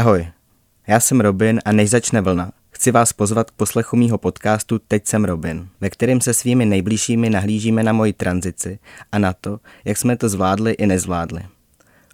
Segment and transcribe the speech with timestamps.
[0.00, 0.26] Ahoj,
[0.86, 5.06] já jsem Robin a než začne vlna, chci vás pozvat k poslechu mýho podcastu Teď
[5.06, 8.78] jsem Robin, ve kterém se svými nejbližšími nahlížíme na moji tranzici
[9.12, 11.42] a na to, jak jsme to zvládli i nezvládli.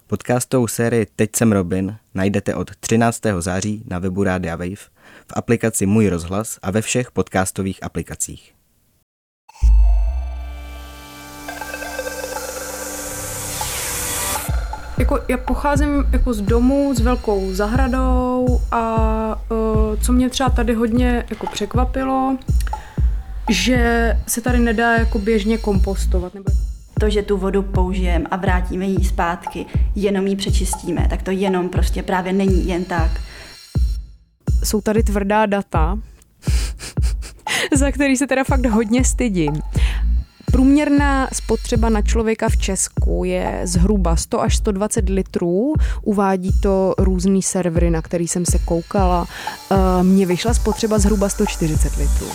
[0.07, 3.21] Podcastovou sérii Teď jsem Robin najdete od 13.
[3.39, 4.75] září na webu Radia Wave,
[5.27, 8.56] v aplikaci Můj rozhlas a ve všech podcastových aplikacích.
[14.99, 18.95] Jako, já pocházím jako z domu s velkou zahradou a
[19.51, 22.37] uh, co mě třeba tady hodně jako překvapilo,
[23.49, 26.33] že se tady nedá jako běžně kompostovat.
[26.33, 26.51] Nebo...
[26.99, 29.65] To, že tu vodu použijeme a vrátíme ji zpátky,
[29.95, 33.11] jenom ji přečistíme, tak to jenom prostě právě není jen tak.
[34.63, 35.99] Jsou tady tvrdá data,
[37.75, 39.53] za který se teda fakt hodně stydím.
[40.57, 45.73] Průměrná spotřeba na člověka v Česku je zhruba 100 až 120 litrů.
[46.01, 49.27] Uvádí to různý servery, na který jsem se koukala.
[49.71, 52.27] Eh, mně vyšla spotřeba zhruba 140 litrů.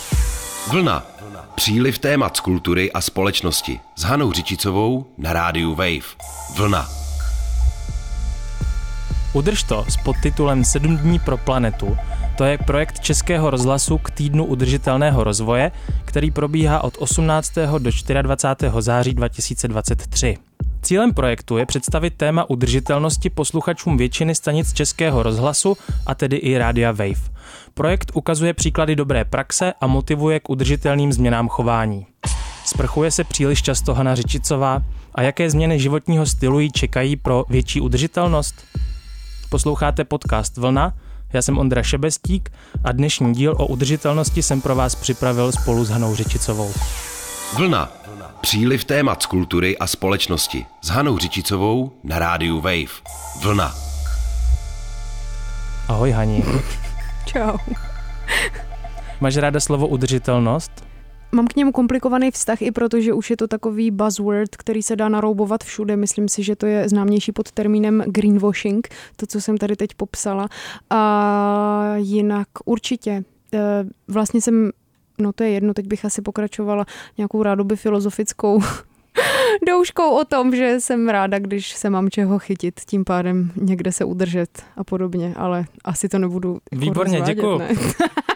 [0.70, 1.06] Vlna.
[1.54, 6.16] Příliv témat z kultury a společnosti s Hanou Řičicovou na rádiu Wave.
[6.56, 6.88] Vlna.
[9.32, 11.96] Udrž to s podtitulem 7 dní pro planetu
[12.36, 15.72] to je projekt Českého rozhlasu k týdnu udržitelného rozvoje,
[16.04, 17.54] který probíhá od 18.
[17.78, 17.90] do
[18.22, 18.70] 24.
[18.78, 20.36] září 2023.
[20.82, 26.90] Cílem projektu je představit téma udržitelnosti posluchačům většiny stanic Českého rozhlasu, a tedy i Rádia
[26.90, 27.30] Wave.
[27.74, 32.06] Projekt ukazuje příklady dobré praxe a motivuje k udržitelným změnám chování.
[32.64, 34.82] Sprchuje se příliš často Hana Řičicová
[35.14, 38.54] a jaké změny životního stylu jí čekají pro větší udržitelnost?
[39.50, 40.94] Posloucháte podcast Vlna,
[41.32, 42.52] já jsem Ondra Šebestík
[42.84, 46.72] a dnešní díl o udržitelnosti jsem pro vás připravil spolu s Hanou Řičicovou.
[47.56, 47.92] Vlna.
[48.40, 53.02] Příliv témat z kultury a společnosti s Hanou Řičicovou na rádiu Wave.
[53.42, 53.74] Vlna.
[55.88, 56.44] Ahoj Hani.
[57.24, 57.58] Čau.
[59.20, 60.91] Máš ráda slovo udržitelnost?
[61.34, 64.96] Mám k němu komplikovaný vztah i proto, že už je to takový buzzword, který se
[64.96, 65.96] dá naroubovat všude.
[65.96, 70.48] Myslím si, že to je známější pod termínem greenwashing, to, co jsem tady teď popsala.
[70.90, 73.24] A jinak určitě.
[73.54, 74.70] Eh, vlastně jsem,
[75.18, 76.86] no to je jedno, teď bych asi pokračovala
[77.18, 78.60] nějakou rádoby filozofickou
[79.66, 84.04] douškou o tom, že jsem ráda, když se mám čeho chytit, tím pádem někde se
[84.04, 87.60] udržet a podobně, ale asi to nebudu jako Výborně, děkuji.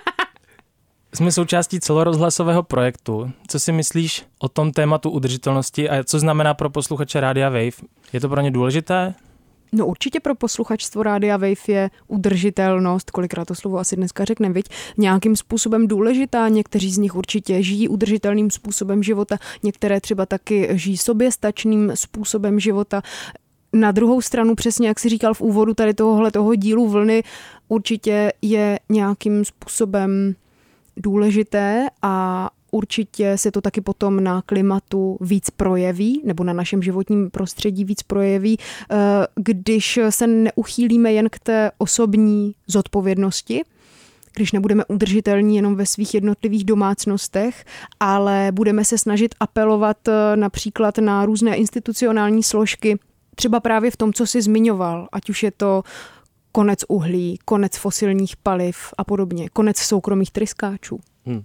[1.16, 3.30] Jsme součástí celorozhlasového projektu.
[3.48, 7.70] Co si myslíš o tom tématu udržitelnosti a co znamená pro posluchače Rádia Wave?
[8.12, 9.14] Je to pro ně důležité?
[9.72, 14.68] No určitě pro posluchačstvo Rádia Wave je udržitelnost, kolikrát to slovo asi dneska řekne, viď,
[14.96, 16.48] nějakým způsobem důležitá.
[16.48, 23.02] Někteří z nich určitě žijí udržitelným způsobem života, některé třeba taky žijí soběstačným způsobem života.
[23.72, 27.22] Na druhou stranu, přesně jak si říkal v úvodu tady tohohle toho dílu vlny,
[27.68, 30.34] určitě je nějakým způsobem
[30.96, 37.30] důležité a určitě se to taky potom na klimatu víc projeví, nebo na našem životním
[37.30, 38.96] prostředí víc projeví, eh,
[39.34, 43.62] když se neuchýlíme jen k té osobní zodpovědnosti,
[44.34, 47.64] když nebudeme udržitelní jenom ve svých jednotlivých domácnostech,
[48.00, 52.98] ale budeme se snažit apelovat eh, například na různé institucionální složky,
[53.34, 55.82] třeba právě v tom, co jsi zmiňoval, ať už je to
[56.56, 61.00] konec uhlí, konec fosilních paliv a podobně, konec soukromých tryskáčů.
[61.26, 61.44] Hmm.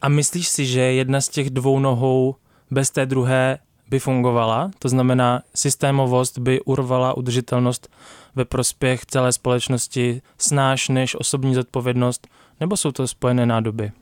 [0.00, 2.34] A myslíš si, že jedna z těch dvou nohou
[2.70, 3.58] bez té druhé
[3.88, 4.70] by fungovala?
[4.78, 7.88] To znamená, systémovost by urvala udržitelnost
[8.34, 12.28] ve prospěch celé společnosti snáš než osobní zodpovědnost,
[12.60, 13.92] nebo jsou to spojené nádoby?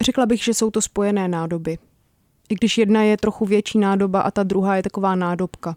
[0.00, 1.78] Řekla bych, že jsou to spojené nádoby.
[2.48, 5.76] I když jedna je trochu větší nádoba a ta druhá je taková nádobka.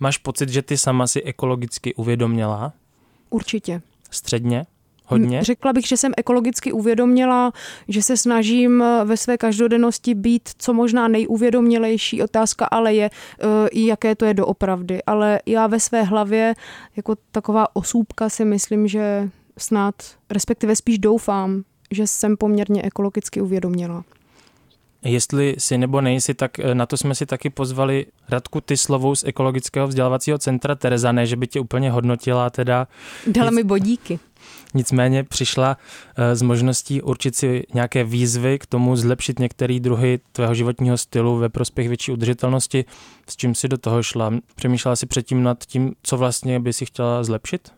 [0.00, 2.72] Máš pocit, že ty sama si ekologicky uvědomila?
[3.30, 3.82] Určitě.
[4.10, 4.66] Středně?
[5.06, 5.44] Hodně?
[5.44, 7.52] Řekla bych, že jsem ekologicky uvědomila,
[7.88, 12.22] že se snažím eh, ve své každodennosti být co možná nejuvědomělejší.
[12.22, 15.02] Otázka ale je, eh, jaké to je doopravdy.
[15.02, 16.54] Ale já ve své hlavě
[16.96, 19.94] jako taková osůbka si myslím, že snad,
[20.30, 24.04] respektive spíš doufám, že jsem poměrně ekologicky uvědoměla.
[25.04, 29.24] Jestli si nebo nejsi, tak eh, na to jsme si taky pozvali Radku Tyslovou z
[29.24, 32.86] Ekologického vzdělávacího centra Tereza, ne, že by tě úplně hodnotila teda.
[33.26, 34.18] Dala nic, mi bodíky.
[34.74, 35.76] Nicméně přišla
[36.40, 41.48] eh, možností určit si nějaké výzvy k tomu zlepšit některé druhy tvého životního stylu ve
[41.48, 42.84] prospěch větší udržitelnosti.
[43.28, 44.32] S čím si do toho šla?
[44.54, 47.72] Přemýšlela si předtím nad tím, co vlastně by si chtěla zlepšit?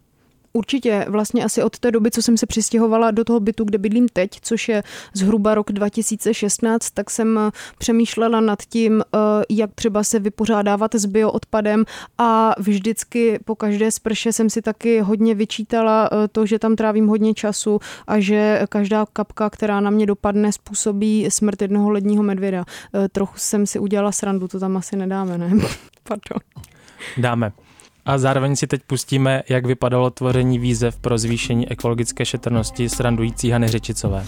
[0.57, 4.09] Určitě vlastně asi od té doby, co jsem se přistěhovala do toho bytu, kde bydlím
[4.09, 4.83] teď, což je
[5.15, 7.41] zhruba rok 2016, tak jsem
[7.79, 9.19] přemýšlela nad tím, eh,
[9.51, 11.85] jak třeba se vypořádávat s bioodpadem
[12.19, 17.09] a vždycky po každé sprše jsem si taky hodně vyčítala eh, to, že tam trávím
[17.09, 22.65] hodně času a že každá kapka, která na mě dopadne, způsobí smrt jednoho ledního medvěda.
[22.95, 25.51] Eh, trochu jsem si udělala srandu, to tam asi nedáme, ne?
[26.03, 26.41] Pardon.
[27.19, 27.66] Dáme.
[28.07, 33.69] A zároveň si teď pustíme, jak vypadalo tvoření výzev pro zvýšení ekologické šetrnosti srandující Hany
[33.69, 34.25] Řečicové.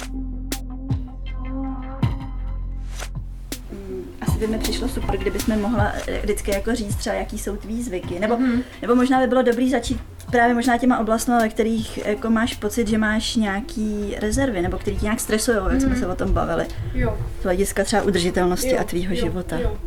[4.21, 5.93] Asi by mi přišlo super, kdybychom mohla
[6.23, 8.19] vždycky jako říct třeba, jaký jsou tvý zvyky.
[8.19, 8.63] Nebo, mm-hmm.
[8.83, 12.89] nebo možná by bylo dobrý začít právě možná těma oblastmi, ve kterých jako máš pocit,
[12.89, 15.81] že máš nějaký rezervy, nebo který tě nějak stresují, jak mm-hmm.
[15.81, 15.99] jsme mhm.
[15.99, 16.67] se o tom bavili.
[16.95, 17.19] Jo.
[17.41, 19.59] Z hlediska třeba udržitelnosti jo, a tvýho jo, života.
[19.59, 19.79] Jo.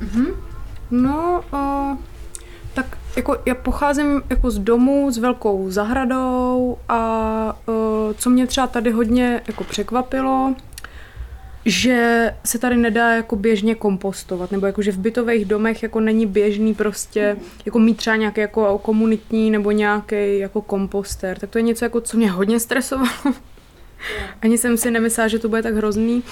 [0.00, 0.34] Mm-hmm.
[0.90, 1.98] No, uh,
[2.74, 7.74] tak jako já pocházím jako z domu s velkou zahradou a uh,
[8.18, 10.54] co mě třeba tady hodně jako překvapilo,
[11.64, 16.26] že se tady nedá jako běžně kompostovat, nebo jako že v bytových domech jako není
[16.26, 21.62] běžný prostě jako mít třeba nějaký jako komunitní nebo nějaký jako komposter, tak to je
[21.62, 23.08] něco jako, co mě hodně stresovalo.
[24.42, 26.22] Ani jsem si nemyslela, že to bude tak hrozný.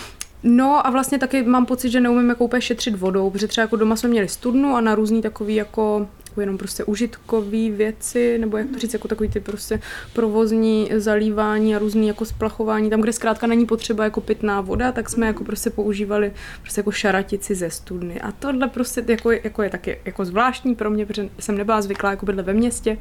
[0.42, 3.76] No a vlastně taky mám pocit, že neumím jako úplně šetřit vodou, protože třeba jako
[3.76, 6.06] doma jsme měli studnu a na různý takový jako
[6.38, 9.80] jenom prostě užitkový věci, nebo jak to říct, jako takový ty prostě
[10.12, 15.08] provozní zalívání a různý jako splachování, tam, kde zkrátka není potřeba jako pitná voda, tak
[15.08, 18.20] jsme jako prostě používali prostě jako šaratici ze studny.
[18.20, 22.10] A tohle prostě jako, jako je taky jako zvláštní pro mě, protože jsem nebyla zvyklá
[22.10, 22.96] jako bydlet ve městě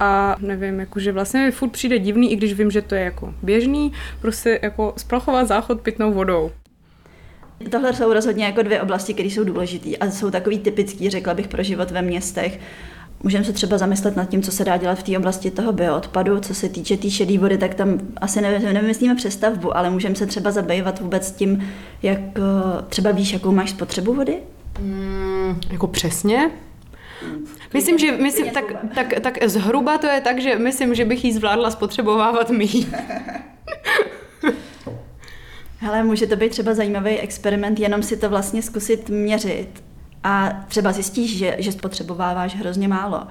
[0.00, 3.00] a nevím, jako že vlastně mi furt přijde divný, i když vím, že to je
[3.00, 6.50] jako běžný, prostě jako splachovat záchod pitnou vodou.
[7.70, 11.48] Tohle jsou rozhodně jako dvě oblasti, které jsou důležité a jsou takový typický, řekla bych,
[11.48, 12.60] pro život ve městech.
[13.22, 16.40] Můžeme se třeba zamyslet nad tím, co se dá dělat v té oblasti toho bioodpadu.
[16.40, 20.26] Co se týče té tý šedé vody, tak tam asi nevymyslíme přestavbu, ale můžeme se
[20.26, 21.68] třeba zabývat vůbec tím,
[22.02, 22.42] jak eh,
[22.88, 24.36] třeba víš, jakou máš spotřebu vody?
[24.80, 26.50] Mm, jako přesně?
[27.74, 28.64] Myslím, že myslím, tak,
[28.94, 32.86] tak, tak zhruba to je tak, že myslím, že bych jí zvládla spotřebovávat míň.
[35.84, 39.84] Hele, může to být třeba zajímavý experiment, jenom si to vlastně zkusit měřit
[40.22, 43.22] a třeba zjistíš, že, že spotřebováváš hrozně málo.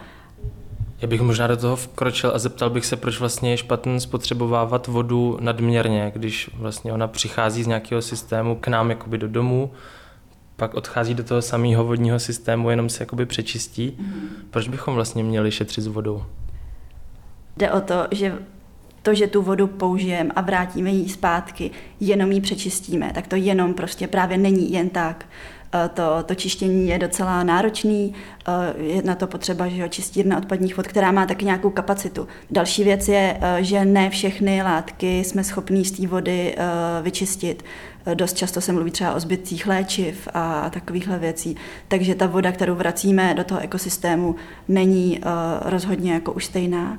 [1.02, 4.88] Já bych možná do toho vkročil a zeptal bych se, proč vlastně je špatný spotřebovávat
[4.88, 9.72] vodu nadměrně, když vlastně ona přichází z nějakého systému k nám jakoby do domu,
[10.56, 13.96] pak odchází do toho samého vodního systému, jenom se jakoby přečistí.
[14.00, 14.30] Mm.
[14.50, 16.24] Proč bychom vlastně měli šetřit s vodou?
[17.58, 18.34] Jde o to, že
[19.04, 23.74] to, že tu vodu použijeme a vrátíme ji zpátky, jenom ji přečistíme, tak to jenom
[23.74, 25.26] prostě právě není jen tak.
[25.74, 28.14] E, to, to čištění je docela náročný,
[28.48, 32.28] e, je na to potřeba že jo, čistírna odpadních vod, která má taky nějakou kapacitu.
[32.52, 36.56] Další věc je, e, že ne všechny látky jsme schopní z té vody
[37.02, 37.64] vyčistit.
[38.14, 41.56] Dost často se mluví třeba o zbytcích léčiv a takovýchhle věcí.
[41.88, 44.36] Takže ta voda, kterou vracíme do toho ekosystému,
[44.68, 45.22] není
[45.66, 46.98] rozhodně jako už stejná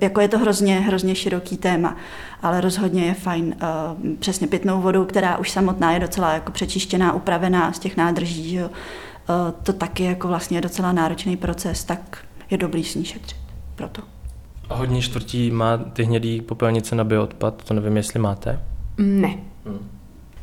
[0.00, 1.96] jako je to hrozně, hrozně široký téma,
[2.42, 7.12] ale rozhodně je fajn uh, přesně pitnou vodu, která už samotná je docela jako přečištěná,
[7.12, 8.68] upravená z těch nádrží, že jo.
[8.68, 12.18] Uh, to taky jako vlastně je docela náročný proces, tak
[12.50, 13.38] je dobrý s ní šetřit.
[13.74, 14.02] Proto.
[14.68, 18.60] A hodně čtvrtí má ty hnědý popelnice na bioodpad, to nevím, jestli máte?
[18.98, 19.34] Ne.
[19.66, 19.95] Hmm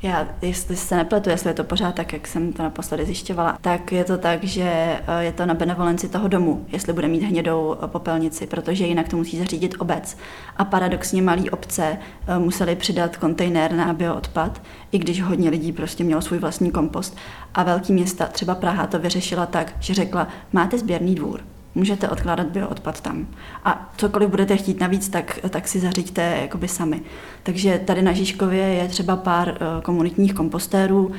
[0.03, 3.91] já, jestli se nepletu, jestli je to pořád tak, jak jsem to naposledy zjišťovala, tak
[3.91, 7.75] je to tak, že eh, je to na benevolenci toho domu, jestli bude mít hnědou
[7.83, 10.17] eh, popelnici, protože jinak to musí zařídit obec.
[10.57, 16.03] A paradoxně malé obce eh, museli přidat kontejner na bioodpad, i když hodně lidí prostě
[16.03, 17.17] mělo svůj vlastní kompost.
[17.53, 21.41] A velký města, třeba Praha, to vyřešila tak, že řekla, máte sběrný dvůr,
[21.75, 23.27] můžete odkládat bioodpad tam.
[23.63, 27.01] A cokoliv budete chtít navíc, tak, tak si zařiďte jakoby sami.
[27.43, 31.13] Takže tady na Žižkově je třeba pár uh, komunitních kompostérů uh,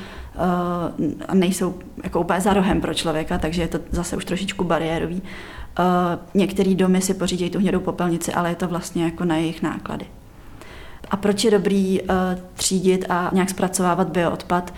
[1.27, 5.21] a nejsou jako úplně za rohem pro člověka, takže je to zase už trošičku bariérový.
[5.21, 5.85] Uh,
[6.33, 10.05] některý domy si pořídí tu hnědou popelnici, ale je to vlastně jako na jejich náklady.
[11.11, 12.01] A proč je dobrý
[12.53, 14.73] třídit a nějak zpracovávat bioodpad?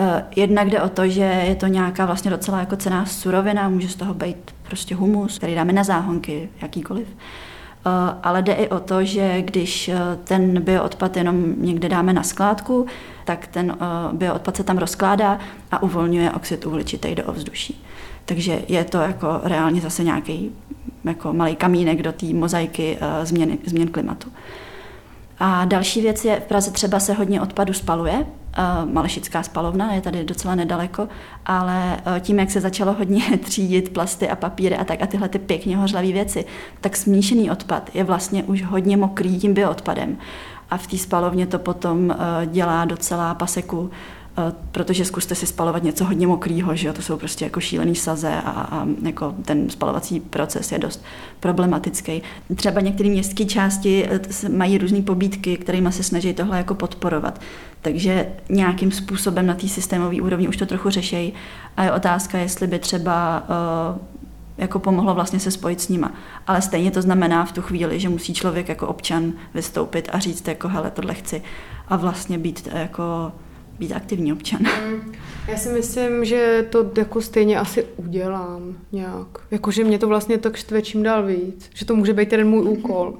[0.00, 3.88] Uh, jednak jde o to, že je to nějaká vlastně docela jako cená surovina, může
[3.88, 7.08] z toho být prostě humus, který dáme na záhonky, jakýkoliv.
[7.08, 12.22] Uh, ale jde i o to, že když uh, ten bioodpad jenom někde dáme na
[12.22, 12.86] skládku,
[13.24, 13.76] tak ten
[14.12, 15.38] bioodpad se tam rozkládá
[15.70, 17.84] a uvolňuje oxid uhličitý do ovzduší.
[18.24, 20.50] Takže je to jako reálně zase nějaký
[21.04, 24.32] jako malý kamínek do té mozaiky změny, změn klimatu.
[25.38, 28.26] A další věc je, v Praze třeba se hodně odpadu spaluje,
[28.84, 31.08] Malešická spalovna, je tady docela nedaleko,
[31.46, 35.38] ale tím, jak se začalo hodně třídit plasty a papíry a tak a tyhle ty
[35.38, 36.44] pěkně hořlavé věci,
[36.80, 40.18] tak smíšený odpad je vlastně už hodně mokrý tím bioodpadem.
[40.70, 44.17] A v té spalovně to potom dělá docela paseku Eh,
[44.72, 46.92] protože zkuste si spalovat něco hodně mokrýho, že jo?
[46.92, 51.04] to jsou prostě jako šílený saze a, a jako ten spalovací proces je dost
[51.40, 52.22] problematický.
[52.56, 57.40] Třeba některé městské části eh, mají různé pobídky, kterými se snaží tohle jako podporovat.
[57.82, 61.32] Takže nějakým způsobem na té systémové úrovni už to trochu řešejí.
[61.76, 63.42] A je otázka, jestli by třeba
[63.92, 63.98] uh,
[64.58, 66.12] jako pomohlo vlastně se spojit s nima.
[66.46, 70.48] Ale stejně to znamená v tu chvíli, že musí člověk jako občan vystoupit a říct
[70.48, 71.42] jako hele, tohle chci
[71.88, 73.32] a vlastně být jako
[73.78, 74.60] být aktivní občan.
[75.48, 79.28] Já si myslím, že to jako stejně asi udělám nějak.
[79.50, 81.70] Jakože mě to vlastně tak štve čím dál víc.
[81.74, 83.18] Že to může být ten můj úkol.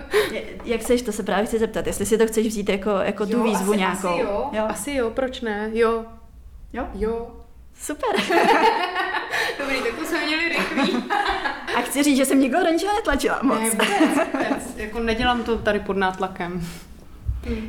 [0.64, 1.86] Jak chceš, to se právě chci zeptat.
[1.86, 4.08] Jestli si to chceš vzít jako, jako tu jo, výzvu asi, nějakou.
[4.08, 5.70] Asi jo, jo, asi jo, proč ne?
[5.72, 6.04] Jo.
[6.72, 6.88] Jo?
[6.94, 7.26] Jo.
[7.80, 8.10] Super.
[9.58, 11.04] Dobrý, tak to jsme měli rychlý.
[11.76, 13.60] A chci říct, že jsem nikoho do ničeho netlačila moc.
[13.60, 13.88] Ne, vůbec,
[14.32, 14.76] vůbec.
[14.76, 16.66] Jako nedělám to tady pod nátlakem.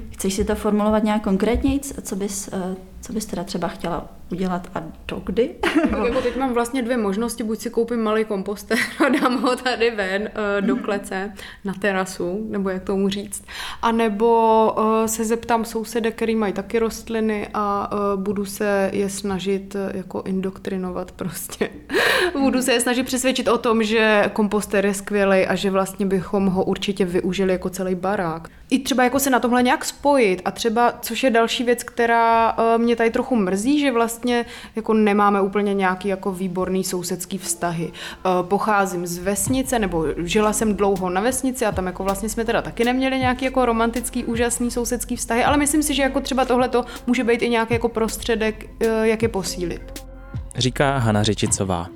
[0.09, 4.67] Chceš si to formulovat nějak konkrétně, co bys, eh, co bys teda třeba chtěla udělat
[4.75, 5.49] a dokdy?
[5.91, 9.55] No, jako teď mám vlastně dvě možnosti, buď si koupím malý komposter a dám ho
[9.55, 11.33] tady ven uh, do klece
[11.65, 13.43] na terasu, nebo jak tomu říct,
[13.81, 19.09] a nebo uh, se zeptám sousede, který mají taky rostliny a uh, budu se je
[19.09, 21.69] snažit jako indoktrinovat prostě.
[22.39, 26.45] budu se je snažit přesvědčit o tom, že komposter je skvělý a že vlastně bychom
[26.45, 28.49] ho určitě využili jako celý barák.
[28.69, 32.55] I třeba jako se na tomhle nějak spojit a třeba, což je další věc, která
[32.77, 34.45] mě tady trochu mrzí, že vlastně vlastně
[34.75, 37.91] jako nemáme úplně nějaký jako výborný sousedský vztahy.
[37.91, 42.45] Eh, pocházím z vesnice, nebo žila jsem dlouho na vesnici a tam jako vlastně jsme
[42.45, 46.45] teda taky neměli nějaký jako romantický, úžasný sousedský vztahy, ale myslím si, že jako třeba
[46.45, 50.05] tohle to může být i nějaký jako prostředek, eh, jak je posílit.
[50.55, 51.87] Říká Hana Řičicová.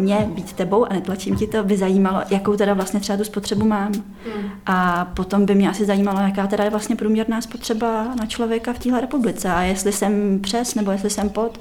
[0.00, 3.66] Mě být tebou a netlačím ti to, by zajímalo, jakou teda vlastně třeba tu spotřebu
[3.66, 3.92] mám.
[3.92, 4.50] Hmm.
[4.66, 8.78] A potom by mě asi zajímalo, jaká teda je vlastně průměrná spotřeba na člověka v
[8.78, 11.60] téhle republice a jestli jsem přes nebo jestli jsem pod.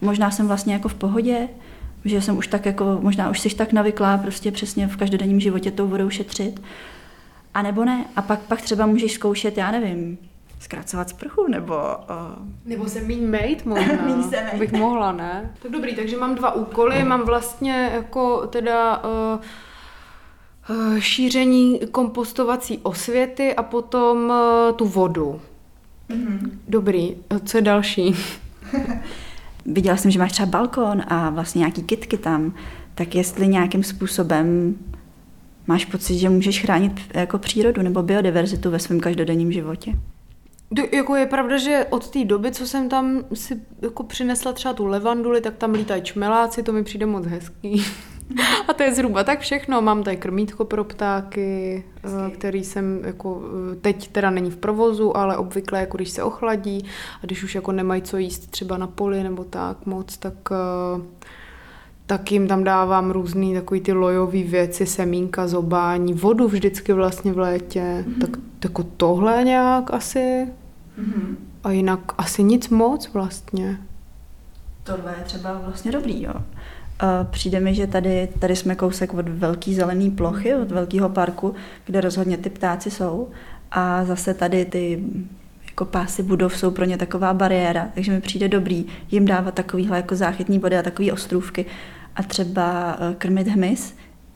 [0.00, 1.48] Možná jsem vlastně jako v pohodě,
[2.04, 5.70] že jsem už tak jako, možná už jsi tak navyklá prostě přesně v každodenním životě
[5.70, 6.62] tou vodou šetřit.
[7.54, 8.04] A nebo ne.
[8.16, 10.18] A pak, pak třeba můžeš zkoušet, já nevím,
[10.64, 11.74] zkracovat sprchu, nebo...
[11.74, 12.46] Uh...
[12.64, 14.06] Nebo se míň mejt možná.
[14.06, 14.58] míň se mejt.
[14.58, 15.54] Bych mohla, ne?
[15.62, 17.04] Tak dobrý, takže mám dva úkoly.
[17.04, 19.02] Mám vlastně jako teda...
[19.04, 19.40] Uh,
[20.98, 24.32] šíření kompostovací osvěty a potom
[24.76, 25.40] tu vodu.
[26.10, 26.50] Mm-hmm.
[26.68, 28.14] Dobrý, co je další?
[29.66, 32.54] Viděla jsem, že máš třeba balkon a vlastně nějaký kitky tam,
[32.94, 34.78] tak jestli nějakým způsobem
[35.66, 39.92] máš pocit, že můžeš chránit jako přírodu nebo biodiverzitu ve svém každodenním životě?
[40.92, 44.86] Jako je pravda, že od té doby, co jsem tam si jako přinesla třeba tu
[44.86, 47.84] levanduli, tak tam lítají čmeláci, to mi přijde moc hezký.
[48.68, 49.82] A to je zhruba tak všechno.
[49.82, 51.84] Mám tady krmítko pro ptáky.
[52.04, 53.42] Eh, který jsem jako,
[53.72, 56.84] eh, teď teda není v provozu, ale obvykle jako když se ochladí
[57.22, 61.02] a když už jako nemají co jíst třeba na poli nebo tak moc, tak eh,
[62.06, 67.38] tak jim tam dávám různý takový ty lojové věci, semínka, zobání, vodu vždycky vlastně v
[67.38, 68.20] létě, mm-hmm.
[68.20, 68.30] tak
[68.64, 70.48] jako tohle nějak asi.
[70.98, 71.36] Mm-hmm.
[71.64, 73.78] A jinak asi nic moc vlastně.
[74.82, 76.34] Tohle je třeba vlastně dobrý, jo.
[77.30, 82.00] Přijde mi, že tady, tady jsme kousek od velké zelené plochy, od velkého parku, kde
[82.00, 83.28] rozhodně ty ptáci jsou.
[83.70, 85.04] A zase tady ty
[85.66, 89.96] jako pásy budov jsou pro ně taková bariéra, takže mi přijde dobrý jim dávat takovýhle
[89.96, 91.66] jako záchytní body a takové ostrůvky
[92.16, 93.94] a třeba eh, krmit hmyz,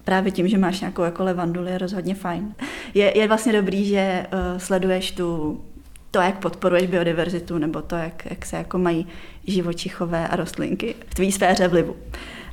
[0.09, 2.55] právě tím, že máš nějakou jako levanduli, je rozhodně fajn.
[2.95, 5.61] Je, je vlastně dobrý, že uh, sleduješ tu,
[6.11, 9.07] to, jak podporuješ biodiverzitu, nebo to, jak, jak se jako mají
[9.47, 11.97] živočichové a rostlinky v tvý sféře vlivu.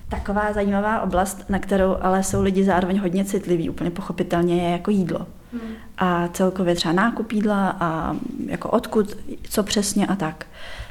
[0.10, 4.92] Taková zajímavá oblast, na kterou ale jsou lidi zároveň hodně citliví, úplně pochopitelně je jako
[4.92, 5.28] jídlo.
[5.54, 5.74] Hmm.
[5.98, 8.16] A celkově třeba nákup jídla a
[8.46, 9.18] jako odkud,
[9.50, 10.46] co přesně a tak.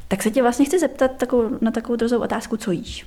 [0.09, 3.07] Tak se tě vlastně chci zeptat takovou, na takovou drozou otázku, co jíš?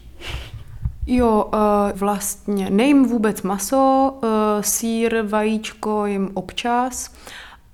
[1.08, 4.30] Jo, uh, vlastně nejím vůbec maso, uh,
[4.62, 7.12] sír, vajíčko jim občas.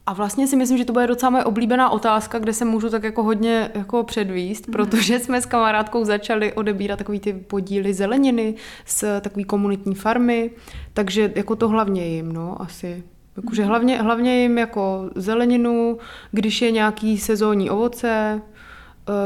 [0.06, 3.04] A vlastně si myslím, že to bude docela moje oblíbená otázka, kde se můžu tak
[3.04, 4.72] jako hodně jako předvíst, mm.
[4.72, 10.52] protože jsme s kamarádkou začali odebírat takový ty podíly zeleniny z takový komunitní farmy,
[10.94, 13.04] takže jako to hlavně jim, no, asi.
[13.38, 13.70] Jakože mhm.
[13.70, 15.98] hlavně, hlavně jim jako zeleninu,
[16.32, 18.42] když je nějaký sezónní ovoce,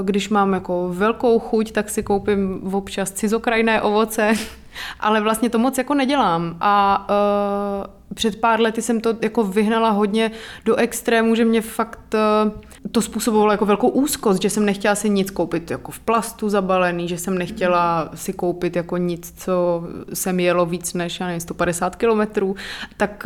[0.03, 4.33] když mám jako velkou chuť, tak si koupím občas cizokrajné ovoce
[4.99, 6.57] ale vlastně to moc jako nedělám.
[6.61, 10.31] A uh, před pár lety jsem to jako vyhnala hodně
[10.65, 12.51] do extrému, že mě fakt uh,
[12.91, 17.07] to způsobovalo jako velkou úzkost, že jsem nechtěla si nic koupit jako v plastu zabalený,
[17.07, 21.95] že jsem nechtěla si koupit jako nic, co jsem jelo víc než, já nevím, 150
[21.95, 22.55] kilometrů,
[22.97, 23.25] tak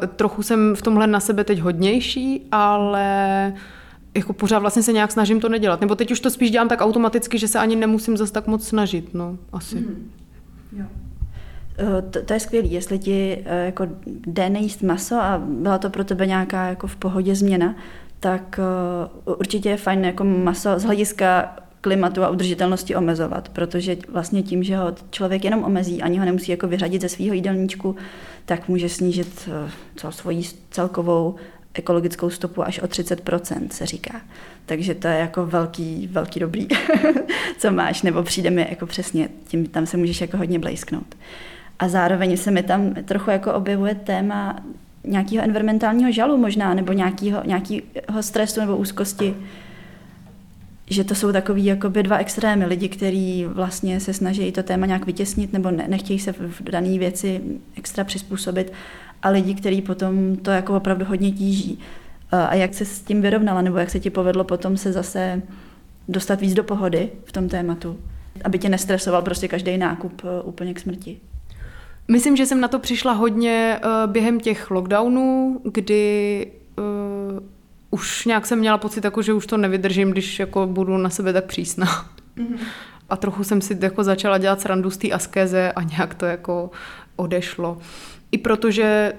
[0.00, 3.52] uh, trochu jsem v tomhle na sebe teď hodnější, ale
[4.14, 5.80] jako pořád vlastně se nějak snažím to nedělat.
[5.80, 8.66] Nebo teď už to spíš dělám tak automaticky, že se ani nemusím zase tak moc
[8.66, 9.76] snažit, no, asi.
[9.76, 10.10] Mm.
[10.72, 10.84] Jo.
[11.78, 15.90] Eh, to, to je skvělé, jestli ti eh, jako jde nejíst maso a byla to
[15.90, 17.74] pro tebe nějaká jako v pohodě změna,
[18.20, 18.60] tak
[19.26, 24.62] uh, určitě je fajn jako maso z hlediska klimatu a udržitelnosti omezovat, protože vlastně tím,
[24.62, 27.96] že ho člověk jenom omezí, ani ho nemusí jako vyřadit ze svého jídelníčku,
[28.44, 31.34] tak může snížit uh, co, svoji celkovou
[31.78, 34.20] ekologickou stopu až o 30%, se říká.
[34.66, 36.68] Takže to je jako velký, velký dobrý,
[37.58, 41.14] co máš, nebo přijde mi jako přesně, tím tam se můžeš jako hodně blejsknout.
[41.78, 44.60] A zároveň se mi tam trochu jako objevuje téma
[45.04, 49.34] nějakého environmentálního žalu možná, nebo nějakého, nějakého stresu nebo úzkosti,
[50.90, 52.66] že to jsou takový jakoby dva extrémy.
[52.66, 56.98] Lidi, kteří vlastně se snaží to téma nějak vytěsnit nebo ne, nechtějí se v dané
[56.98, 57.40] věci
[57.76, 58.72] extra přizpůsobit
[59.22, 61.78] a lidi, kteří potom to jako opravdu hodně tíží.
[62.32, 65.42] A jak se s tím vyrovnala, nebo jak se ti povedlo potom se zase
[66.08, 67.98] dostat víc do pohody v tom tématu,
[68.44, 71.20] aby tě nestresoval prostě každý nákup e, úplně k smrti?
[72.10, 76.46] Myslím, že jsem na to přišla hodně uh, během těch lockdownů, kdy
[76.78, 77.40] uh,
[77.90, 81.32] už nějak jsem měla pocit, jako, že už to nevydržím, když jako budu na sebe
[81.32, 81.86] tak přísná.
[82.36, 82.58] Mm-hmm.
[83.10, 86.70] A trochu jsem si jako začala dělat srandu z té askeze a nějak to jako
[87.16, 87.78] odešlo.
[88.32, 89.12] I protože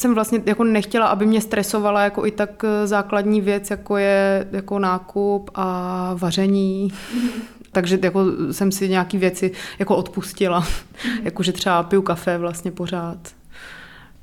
[0.00, 4.48] jsem vlastně jako nechtěla, aby mě stresovala jako i tak eh, základní věc, jako je
[4.52, 6.92] jako nákup a vaření.
[7.72, 10.66] Takže jako jsem si nějaký věci jako odpustila.
[11.22, 13.18] jako že třeba piju kafe vlastně pořád.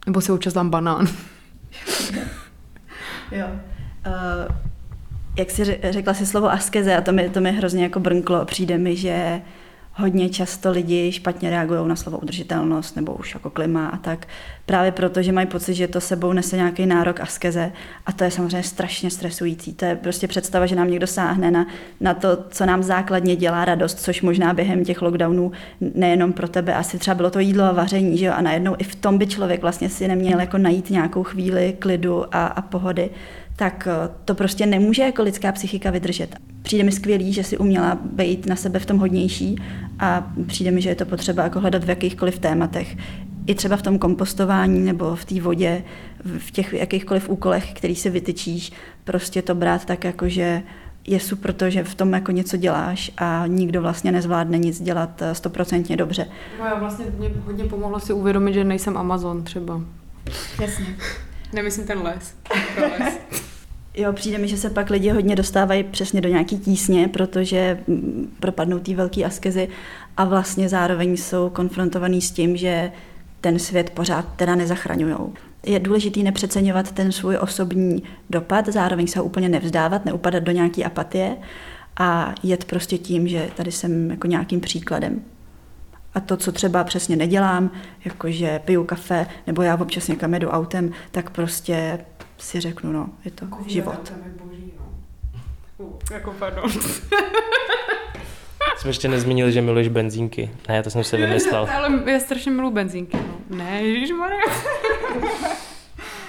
[0.05, 1.07] Nebo si občas dám banán.
[3.31, 3.47] jo.
[4.07, 4.55] Uh,
[5.37, 8.45] jak jsi řekla si slovo askeze a to mi, to mi hrozně jako brnklo.
[8.45, 9.41] Přijde mi, že
[9.99, 14.27] hodně často lidi špatně reagují na slovo udržitelnost nebo už jako klima a tak,
[14.65, 17.71] právě proto, že mají pocit, že to sebou nese nějaký nárok askeze
[18.05, 19.73] a to je samozřejmě strašně stresující.
[19.73, 21.67] To je prostě představa, že nám někdo sáhne na,
[21.99, 25.51] na to, co nám základně dělá radost, což možná během těch lockdownů
[25.81, 28.33] nejenom pro tebe, asi třeba bylo to jídlo a vaření, že jo?
[28.35, 32.35] a najednou i v tom by člověk vlastně si neměl jako najít nějakou chvíli klidu
[32.35, 33.09] a, a pohody
[33.59, 36.35] tak eh, to prostě nemůže jako lidská psychika vydržet.
[36.61, 39.55] Přijde mi skvělý, že si uměla být na sebe v tom hodnější
[39.99, 42.97] a přijde mi, že je to potřeba jako hledat v jakýchkoliv tématech.
[43.47, 45.83] I třeba v tom kompostování nebo v té vodě,
[46.37, 48.71] v těch jakýchkoliv úkolech, který si vytyčíš,
[49.03, 50.61] prostě to brát tak jako, že
[51.07, 55.21] je super to, že v tom jako něco děláš a nikdo vlastně nezvládne nic dělat
[55.21, 56.27] eh, stoprocentně dobře.
[56.59, 59.81] No já vlastně mě hodně pomohlo si uvědomit, že nejsem Amazon třeba.
[60.61, 60.85] Jasně.
[61.53, 62.33] Nemyslím ten les.
[62.99, 63.48] les.
[63.99, 68.35] Jo, přijde mi, že se pak lidi hodně dostávají přesně do nějaký tísně, protože mm,
[68.39, 69.67] propadnou té velké askezi
[70.17, 72.91] a vlastně zároveň jsou konfrontovaný s tím, že
[73.41, 75.15] ten svět pořád teda nezachraňují.
[75.65, 80.83] Je důležité nepřeceňovat ten svůj osobní dopad, zároveň se ho úplně nevzdávat, neupadat do nějaké
[80.83, 81.37] apatie
[81.97, 85.21] a jet prostě tím, že tady jsem jako nějakým příkladem.
[86.13, 87.71] A to, co třeba přesně nedělám,
[88.05, 91.99] jakože piju kafe, nebo já občas někam jedu autem, tak prostě
[92.37, 94.13] si řeknu, no, je to jako život.
[94.43, 94.73] Boží,
[95.79, 95.89] no.
[96.11, 96.71] jako pardon.
[98.77, 100.51] Jsme ještě nezmínili, že miluješ benzínky.
[100.69, 101.67] Ne, to jsem si vymyslel.
[101.75, 103.17] Ale já strašně miluji benzínky.
[103.17, 103.57] No.
[103.57, 104.39] Ne, ježišmarja.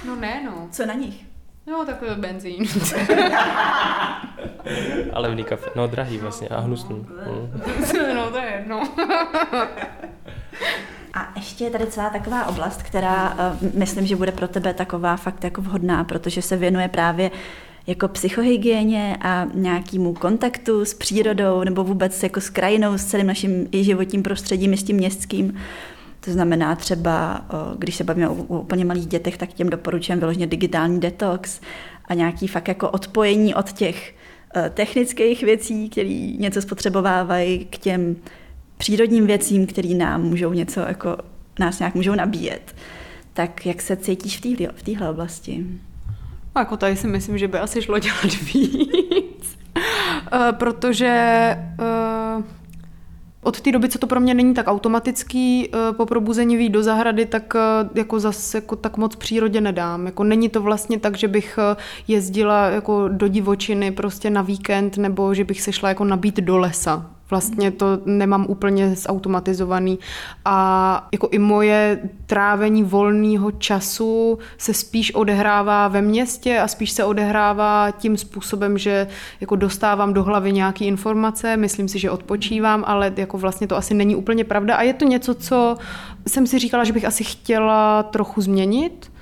[0.07, 0.69] no ne, no.
[0.71, 1.25] Co na nich?
[1.67, 2.67] No, takový benzín.
[5.13, 5.71] Ale levný kafe.
[5.77, 7.07] No, drahý vlastně a hnusný.
[8.15, 8.83] no, to je jedno.
[11.15, 15.17] A ještě je tady celá taková oblast, která uh, myslím, že bude pro tebe taková
[15.17, 17.31] fakt jako vhodná, protože se věnuje právě
[17.87, 23.69] jako psychohygieně a nějakému kontaktu s přírodou nebo vůbec jako s krajinou, s celým naším
[23.73, 25.55] i životním prostředím, i s tím městským.
[26.21, 30.47] To znamená třeba, eh, když se bavíme o úplně malých dětech, tak těm doporučujeme vyloženě
[30.47, 31.61] digitální detox
[32.05, 34.20] a nějaký fakt jako odpojení od těch eh,
[34.75, 38.17] technických věcí, které něco spotřebovávají, k těm
[38.77, 41.17] přírodním věcím, které nám můžou něco jako,
[41.59, 42.75] nás nějak můžou nabíjet.
[43.33, 44.41] Tak jak se cítíš
[44.75, 45.67] v téhle oblasti?
[46.57, 49.59] Jako tady si myslím, že by asi šlo dělat víc.
[50.33, 52.10] uh, protože uh,
[53.43, 56.83] od té doby, co to pro mě není tak automatický, uh, po probuzení výjít do
[56.83, 60.07] zahrady, tak uh, jako zase jako tak moc přírodě nedám.
[60.07, 61.59] Jako není to vlastně tak, že bych
[62.09, 66.59] jezdila jako do divočiny prostě na víkend, nebo že bych se šla jako nabít do
[66.59, 69.99] lesa Vlastně to nemám úplně zautomatizovaný.
[70.45, 77.05] A jako i moje trávení volného času se spíš odehrává ve městě a spíš se
[77.05, 79.07] odehrává tím způsobem, že
[79.41, 83.95] jako dostávám do hlavy nějaké informace, myslím si, že odpočívám, ale jako vlastně to asi
[83.95, 84.77] není úplně pravda.
[84.77, 85.77] A je to něco, co
[86.27, 89.13] jsem si říkala, že bych asi chtěla trochu změnit,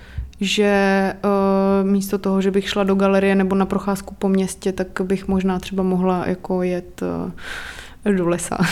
[0.40, 5.00] že uh, místo toho, že bych šla do galerie nebo na procházku po městě, tak
[5.02, 7.32] bych možná třeba mohla jako jet uh,
[8.04, 8.58] do lesa.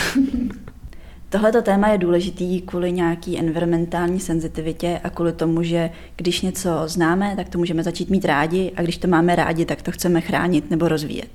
[1.29, 7.35] Tohleto téma je důležitý kvůli nějaký environmentální senzitivitě a kvůli tomu, že když něco známe,
[7.35, 10.69] tak to můžeme začít mít rádi a když to máme rádi, tak to chceme chránit
[10.71, 11.29] nebo rozvíjet.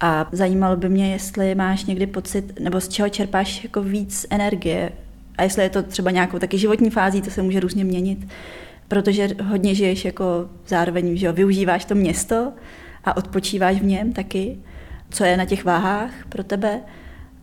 [0.00, 4.92] A zajímalo by mě, jestli máš někdy pocit, nebo z čeho čerpáš jako víc energie
[5.38, 8.28] a jestli je to třeba nějakou taky životní fází, to se může různě měnit,
[8.88, 10.24] protože hodně žiješ jako
[10.66, 12.52] zároveň, že jo, využíváš to město
[13.04, 14.58] a odpočíváš v něm taky,
[15.10, 16.80] co je na těch váhách pro tebe,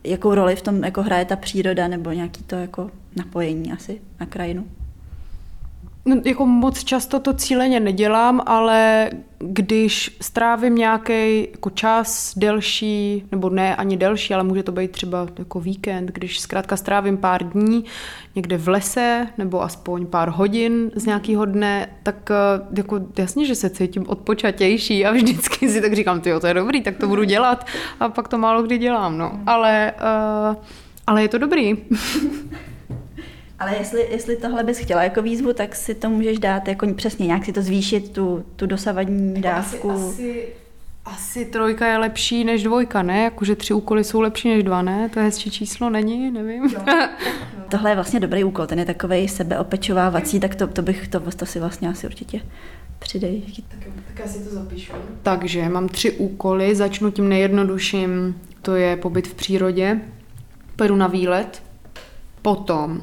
[0.04, 4.26] jakou roli v tom jako hraje ta příroda nebo nějaký to jako napojení asi na
[4.26, 4.68] krajinu.
[6.26, 13.76] Jako moc často to cíleně nedělám, ale když strávím nějaký jako čas delší, nebo ne
[13.76, 17.86] ani delší, ale může to být třeba jako víkend, když zkrátka strávím pár dní
[18.36, 22.36] někde v lese, nebo aspoň pár hodin z nějakého dne, tak eh,
[22.78, 26.82] jako jasně, že se cítím odpočatější a vždycky si tak říkám, ty to je dobrý,
[26.82, 27.66] tak to budu dělat
[28.00, 29.40] a pak to málo kdy dělám, no.
[29.46, 29.94] Ale,
[30.50, 30.56] uh,
[31.08, 31.78] ale je to dobrý.
[33.60, 37.28] Ale jestli, jestli tohle bys chtěla jako výzvu, tak si to můžeš dát jako přesně
[37.28, 39.92] nějak si to zvýšit, tu, tu dosavadní jako dávku.
[39.92, 40.48] Asi, asi,
[41.06, 43.24] asi trojka je lepší než dvojka, ne?
[43.24, 45.10] Jakože tři úkoly jsou lepší než dva, ne?
[45.10, 46.32] To je hezčí číslo, není?
[46.32, 46.64] Nevím.
[46.64, 46.82] Jo.
[47.70, 51.46] Tohle je vlastně dobrý úkol, ten je takový sebeopečovávací, tak to, to bych, to, to
[51.46, 52.42] si vlastně asi určitě
[53.00, 53.42] přidej.
[53.68, 54.94] Tak, tak já si to zapíšu.
[55.24, 60.02] Takže mám tři úkoly, začnu tím nejjednodušším, to je pobyt v přírodě,
[60.76, 61.64] peru na výlet,
[62.42, 63.02] potom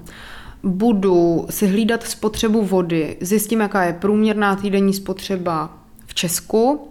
[0.66, 6.88] budu si hlídat spotřebu vody, zjistím, jaká je průměrná týdenní spotřeba v Česku,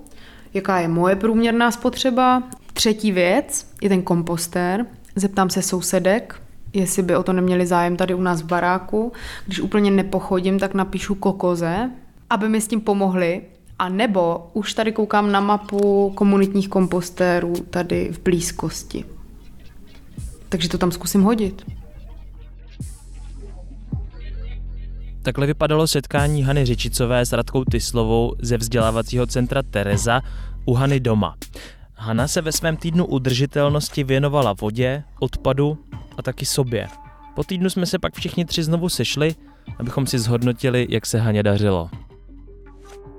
[0.54, 2.44] jaká je moje průměrná spotřeba.
[2.74, 4.86] Třetí věc je ten kompostér.
[5.16, 6.42] Zeptám se sousedek,
[6.74, 9.12] jestli by o to neměli zájem tady u nás v baráku.
[9.46, 11.92] Když úplně nepochodím, tak napíšu kokoze,
[12.30, 13.42] aby mi s tím pomohli.
[13.80, 19.06] A nebo už tady koukám na mapu komunitních kompostérů tady v blízkosti.
[20.50, 21.66] Takže to tam zkusím hodit.
[25.26, 30.22] Takhle vypadalo setkání Hany Řičicové s Radkou Tyslovou ze vzdělávacího centra Tereza
[30.66, 31.36] u Hany doma.
[31.94, 35.78] Hana se ve svém týdnu udržitelnosti věnovala vodě, odpadu
[36.18, 36.88] a taky sobě.
[37.36, 39.36] Po týdnu jsme se pak všichni tři znovu sešli,
[39.80, 41.90] abychom si zhodnotili, jak se Haně dařilo.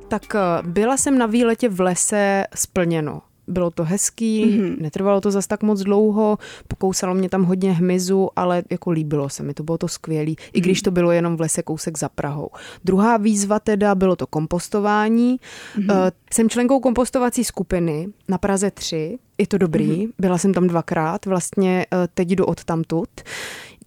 [0.09, 3.23] Tak eh, byla jsem na výletě v lese splněno.
[3.49, 4.81] Bylo to hezký, mm-hmm.
[4.81, 9.43] netrvalo to zas tak moc dlouho, pokousalo mě tam hodně hmyzu, ale jako líbilo se
[9.43, 10.51] mi, to bylo to skvělé, mm-hmm.
[10.53, 10.85] i když mhm.
[10.85, 12.51] to bylo jenom v lese kousek za Prahou.
[12.85, 15.41] Druhá výzva teda bylo to kompostování.
[15.79, 16.13] Mm-hmm.
[16.33, 20.13] Jsem členkou kompostovací skupiny na Praze 3, je to dobrý, mm-hmm.
[20.19, 23.09] byla jsem tam dvakrát, vlastně eh, teď jdu od tamtud.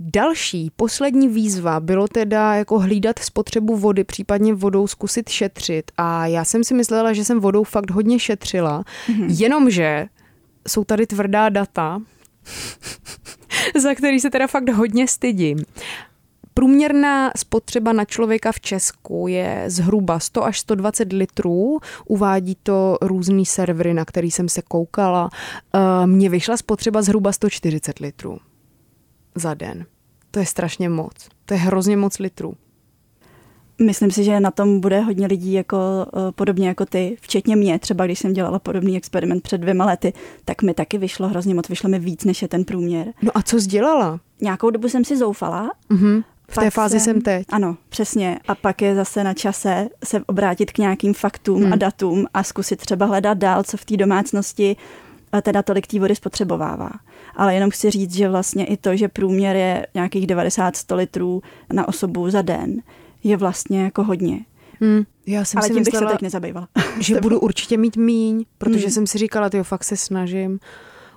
[0.02, 5.92] Další, poslední výzva bylo teda jako hlídat spotřebu vody, případně vodou zkusit šetřit.
[5.98, 9.26] A já jsem si myslela, že jsem vodou fakt hodně šetřila, mm-hmm.
[9.30, 10.08] jenomže
[10.68, 12.02] jsou tady tvrdá data,
[13.82, 15.58] za který se teda fakt hodně stydím.
[16.54, 21.80] Průměrná spotřeba na člověka v Česku je zhruba 100 až 120 litrů.
[22.06, 25.30] Uvádí to různý servery, na který jsem se koukala.
[25.76, 28.40] Eh, mně vyšla spotřeba zhruba 140 litrů
[29.40, 29.86] za den.
[30.32, 31.30] To je strašně moc.
[31.46, 32.54] To je hrozně moc litrů.
[33.82, 37.80] Myslím si, že na tom bude hodně lidí jako uh, podobně jako ty, včetně mě.
[37.80, 40.14] Třeba když jsem dělala podobný experiment před dvěma lety,
[40.46, 43.08] tak mi taky vyšlo hrozně moc, vyšlo mi víc, než je ten průměr.
[43.22, 44.20] No a co dělala?
[44.42, 45.72] Nějakou dobu jsem si zoufala.
[45.92, 46.24] Mm-hmm.
[46.50, 47.46] V té fázi jsem, jsem teď.
[47.50, 48.40] Ano, přesně.
[48.48, 51.74] A pak je zase na čase se obrátit k nějakým faktům hmm.
[51.74, 54.76] a datům a zkusit třeba hledat dál, co v té domácnosti
[55.42, 56.90] teda tolik té vody spotřebovává.
[57.36, 61.42] Ale jenom chci říct, že vlastně i to, že průměr je nějakých 90-100 litrů
[61.74, 62.82] na osobu za den,
[63.24, 64.46] je vlastně jako hodně.
[64.82, 65.04] Hmm.
[65.26, 66.68] Já jsem Ale si tím myslela, bych se teď nezabývala.
[67.00, 68.92] že budu určitě mít míň, protože hmm.
[68.92, 70.60] jsem si říkala, ty fakt se snažím.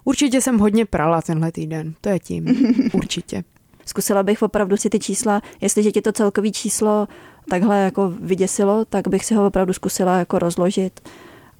[0.04, 2.46] Určitě jsem hodně prala tenhle týden, to je tím,
[2.92, 3.44] určitě.
[3.86, 7.08] Zkusila bych opravdu si ty čísla, jestliže ti to celkový číslo
[7.48, 11.08] takhle jako vyděsilo, tak bych si ho opravdu zkusila jako rozložit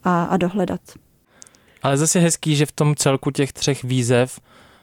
[0.04, 0.80] a, a dohledat.
[1.83, 4.40] Ale zase hezký, že v tom celku těch třech výzev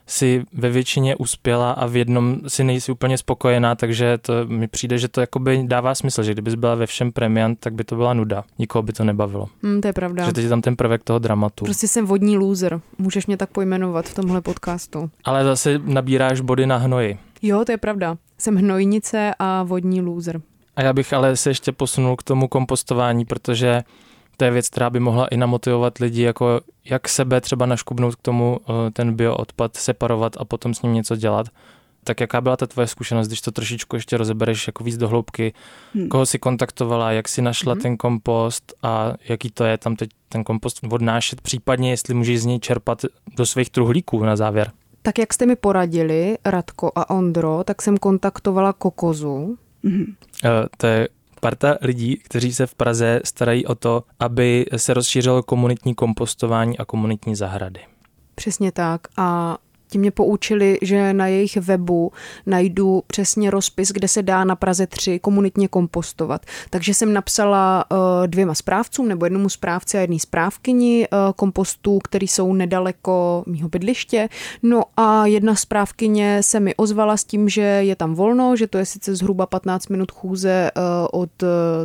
[0.08, 4.98] si ve většině uspěla a v jednom si nejsi úplně spokojená, takže to mi přijde,
[4.98, 8.14] že to jakoby dává smysl, že kdybys byla ve všem premiant, tak by to byla
[8.14, 8.44] nuda.
[8.60, 9.48] Nikoho by to nebavilo.
[9.64, 10.26] Hmm, to je pravda.
[10.26, 11.66] Že teď je tam ten prvek toho dramatu.
[11.66, 12.82] Prostě jsem vodní loser.
[12.98, 15.10] Můžeš mě tak pojmenovat v tomhle podcastu.
[15.24, 17.18] Ale zase nabíráš body na hnoji.
[17.42, 18.18] Jo, to je pravda.
[18.38, 20.42] Jsem hnojnice a vodní loser.
[20.76, 23.82] A já bych ale se ještě posunul k tomu kompostování, protože
[24.40, 28.22] to je věc, která by mohla i namotivovat lidi, jako jak sebe třeba naškubnout k
[28.22, 31.48] tomu eh, ten bioodpad separovat a potom s ním něco dělat.
[32.04, 35.54] Tak jaká byla ta tvoje zkušenost, když to trošičku ještě rozebereš jako víc do hloubky?
[35.94, 36.08] Hmm.
[36.08, 37.82] Koho si kontaktovala, jak si našla hmm.
[37.82, 42.46] ten kompost a jaký to je tam teď ten kompost odnášet, případně jestli můžeš z
[42.46, 43.06] něj čerpat
[43.38, 44.72] do svých truhlíků na závěr?
[45.02, 49.58] Tak jak jste mi poradili, Radko a Ondro, tak jsem kontaktovala Kokozu.
[49.84, 50.06] Mm-hmm.
[50.46, 51.08] Uh, to je
[51.40, 56.86] parta lidí, kteří se v Praze starají o to, aby se rozšířilo komunitní kompostování a
[56.86, 57.80] komunitní zahrady.
[58.36, 59.02] Přesně tak.
[59.18, 59.58] A
[59.90, 62.12] Ti mě poučili, že na jejich webu
[62.46, 66.46] najdu přesně rozpis, kde se dá na Praze 3 komunitně kompostovat.
[66.70, 67.98] Takže jsem napsala uh,
[68.28, 74.30] dvěma správcům, nebo jednomu správci a jedné správkyni uh, kompostů, který jsou nedaleko mýho bydliště.
[74.64, 78.78] No a jedna správkyně se mi ozvala s tím, že je tam volno, že to
[78.78, 81.30] je sice zhruba 15 minut chůze uh, od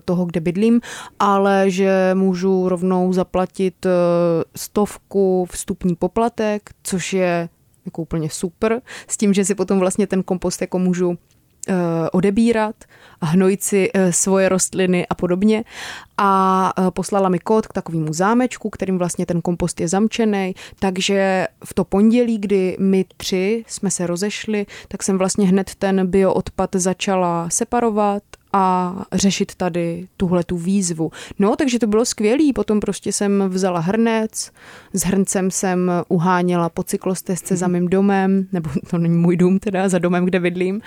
[0.04, 0.80] toho, kde bydlím,
[1.18, 3.86] ale že můžu rovnou zaplatit
[4.56, 7.48] stovku vstupní poplatek, což je
[7.84, 11.74] jako úplně super, s tím, že si potom vlastně ten kompost jako můžu uh,
[12.12, 12.76] odebírat
[13.20, 15.64] a hnojit si uh, svoje rostliny a podobně.
[16.18, 21.46] A uh, poslala mi kód k takovému zámečku, kterým vlastně ten kompost je zamčený, takže
[21.64, 26.70] v to pondělí, kdy my tři jsme se rozešli, tak jsem vlastně hned ten bioodpad
[26.74, 28.22] začala separovat
[28.56, 31.10] a řešit tady tuhle tu výzvu.
[31.38, 32.52] No, takže to bylo skvělý.
[32.52, 34.50] Potom prostě jsem vzala hrnec,
[34.92, 39.88] s hrncem jsem uháněla po cyklostezce za mým domem, nebo to není můj dům teda,
[39.88, 40.80] za domem, kde bydlím.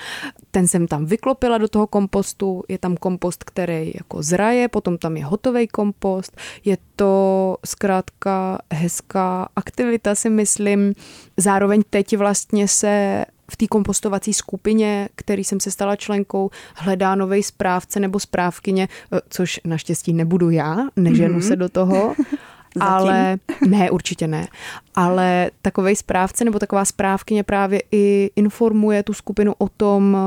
[0.52, 2.64] Ten jsem tam vyklopila do toho kompostu.
[2.68, 6.38] Je tam kompost, který jako zraje, potom tam je hotový kompost.
[6.66, 10.94] Je to zkrátka hezká aktivita, si myslím.
[11.38, 17.44] Zároveň teď vlastně se v té kompostovací skupině, který jsem se stala členkou, hledá nový
[17.44, 21.48] správce nebo správkyně, eh, což naštěstí nebudu já, neženu mm-hmm.
[21.48, 22.16] se do toho.
[22.80, 24.48] ale ne, určitě ne.
[24.96, 30.18] Ale takový správce nebo taková správkyně právě i informuje tu skupinu o tom,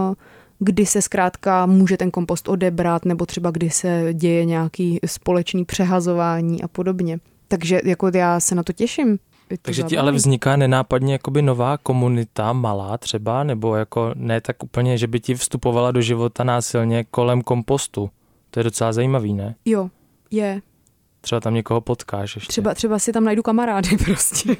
[0.59, 6.63] kdy se zkrátka může ten kompost odebrat, nebo třeba kdy se děje nějaký společný přehazování
[6.63, 7.19] a podobně.
[7.49, 9.19] Takže jako já se na to těším.
[9.63, 14.99] Takže ti ale vzniká nenápadně jakoby nová komunita, malá třeba, nebo jako ne tak úplně,
[14.99, 18.11] že by ti vstupovala do života násilně kolem kompostu.
[18.51, 19.55] To je docela zajímavý, ne?
[19.65, 19.91] Jo,
[20.31, 20.61] je.
[21.21, 22.49] Třeba tam někoho potkáš ještě.
[22.49, 24.57] Třeba, třeba si tam najdu kamarády prostě.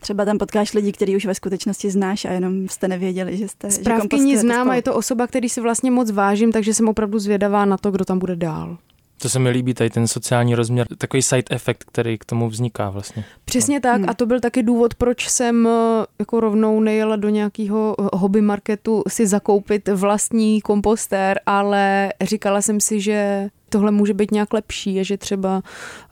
[0.00, 3.70] Třeba tam potkáš lidi, který už ve skutečnosti znáš a jenom jste nevěděli, že jste...
[3.70, 7.64] Správkyní znám a je to osoba, který si vlastně moc vážím, takže jsem opravdu zvědavá
[7.64, 8.78] na to, kdo tam bude dál.
[9.18, 12.90] To se mi líbí, tady ten sociální rozměr, takový side effect, který k tomu vzniká
[12.90, 13.24] vlastně.
[13.44, 14.10] Přesně tak hmm.
[14.10, 18.40] a to byl taky důvod, proč jsem eh, jako rovnou nejela do nějakého eh, hobby
[18.40, 25.00] marketu si zakoupit vlastní kompostér, ale říkala jsem si, že tohle může být nějak lepší
[25.00, 25.62] a že třeba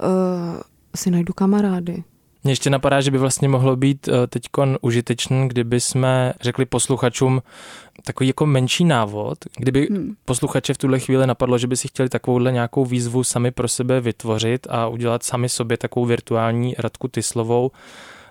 [0.03, 0.09] uh,
[0.97, 2.05] si najdu kamarády.
[2.47, 4.43] Mně ještě napadá, že by vlastně mohlo být eh, teď
[4.81, 7.43] užitečný, kdyby jsme řekli posluchačům
[8.05, 10.15] takový jako menší návod, kdyby hmm.
[10.25, 14.01] posluchače v tuhle chvíli napadlo, že by si chtěli takovouhle nějakou výzvu sami pro sebe
[14.01, 17.71] vytvořit a udělat sami sobě takovou virtuální Radku Tyslovou,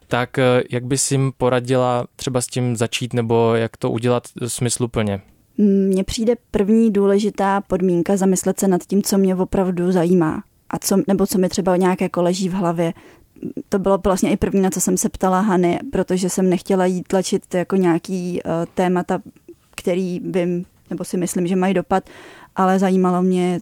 [0.08, 5.22] tak eh, jak bys jim poradila třeba s tím začít nebo jak to udělat smysluplně?
[5.58, 10.98] Mně přijde první důležitá podmínka zamyslet se nad tím, co mě opravdu zajímá a co,
[11.08, 12.94] nebo co mi třeba nějaké jako leží v hlavě
[13.70, 17.08] to bylo vlastně i první, na co jsem se ptala Hany, protože jsem nechtěla jít
[17.08, 19.22] tlačit jako nějaký uh, témata,
[19.76, 22.04] který vím, nebo si myslím, že mají dopad,
[22.56, 23.60] ale zajímalo mě,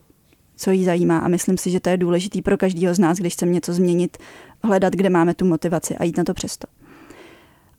[0.56, 3.34] co jí zajímá a myslím si, že to je důležitý pro každého z nás, když
[3.34, 4.18] chceme něco změnit,
[4.64, 6.68] hledat, kde máme tu motivaci a jít na to přesto.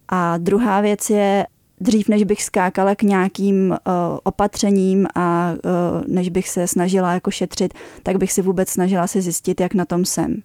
[0.08, 1.46] A druhá věc je,
[1.80, 3.76] dřív než bych skákala k nějakým uh,
[4.22, 9.22] opatřením a uh, než bych se snažila jako šetřit, tak bych si vůbec snažila si
[9.22, 10.42] zjistit, jak na tom jsem.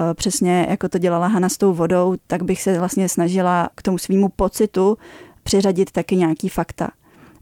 [0.00, 3.82] Eh, přesně jako to dělala Hana s tou vodou, tak bych se vlastně snažila k
[3.82, 4.98] tomu svýmu pocitu
[5.42, 6.88] přiřadit taky nějaký fakta.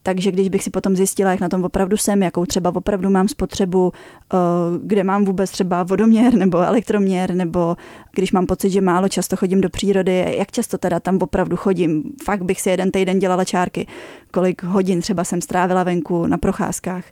[0.02, 3.28] Takže když bych si potom zjistila, jak na tom opravdu jsem, jakou třeba opravdu mám
[3.28, 4.36] spotřebu, eh,
[4.82, 7.76] kde mám vůbec třeba vodoměr nebo elektroměr, nebo
[8.14, 12.02] když mám pocit, že málo často chodím do přírody, jak často teda tam opravdu chodím.
[12.24, 13.86] Fakt bych si jeden týden dělala čárky,
[14.32, 17.04] kolik hodin třeba jsem strávila venku na procházkách.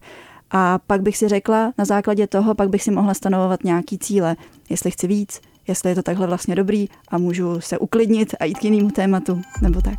[0.57, 4.37] A pak bych si řekla, na základě toho, pak bych si mohla stanovovat nějaký cíle,
[4.71, 8.59] jestli chci víc, jestli je to takhle vlastně dobrý a můžu se uklidnit a jít
[8.59, 9.99] k jinému tématu, nebo tak.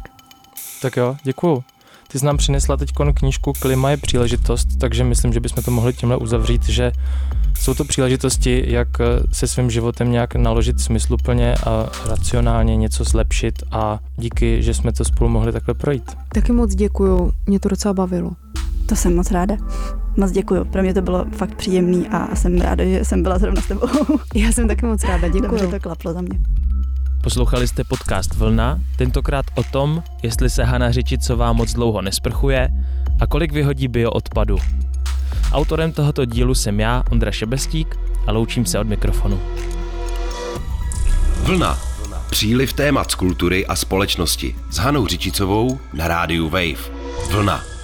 [0.81, 1.63] Tak jo, děkuju.
[2.07, 5.93] Ty jsi nám přinesla teď knížku Klima je příležitost, takže myslím, že bychom to mohli
[5.93, 6.91] tímhle uzavřít, že
[7.59, 8.87] jsou to příležitosti, jak
[9.31, 15.05] se svým životem nějak naložit smysluplně a racionálně něco zlepšit a díky, že jsme to
[15.05, 16.17] spolu mohli takhle projít.
[16.33, 18.31] Taky moc děkuju, mě to docela bavilo.
[18.85, 19.55] To jsem moc ráda.
[20.17, 20.65] Moc děkuju.
[20.65, 23.87] Pro mě to bylo fakt příjemný a jsem ráda, že jsem byla zrovna s tebou.
[24.35, 25.47] Já jsem taky moc ráda, děkuji.
[25.47, 26.39] Dobře to klaplo za mě.
[27.23, 32.69] Poslouchali jste podcast Vlna, tentokrát o tom, jestli se Hana Řičicová moc dlouho nesprchuje
[33.21, 34.57] a kolik vyhodí bioodpadu.
[35.51, 39.39] Autorem tohoto dílu jsem já, Ondra Šebestík, a loučím se od mikrofonu.
[41.43, 41.79] Vlna.
[42.29, 46.91] Příliv témat z kultury a společnosti s Hanou Řičicovou na rádiu Wave.
[47.31, 47.74] Vlna.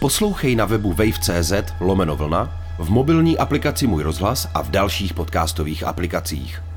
[0.00, 5.84] Poslouchej na webu wave.cz lomeno vlna, v mobilní aplikaci Můj rozhlas a v dalších podcastových
[5.84, 6.73] aplikacích.